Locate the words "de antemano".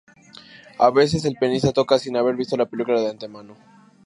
3.01-3.55